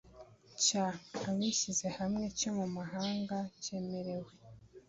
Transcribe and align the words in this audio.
Cy 0.63 0.73
abishyizehamwe 1.27 2.25
cyo 2.39 2.51
mu 2.57 2.65
mahanga 2.77 3.37
cyemerewe 3.63 4.31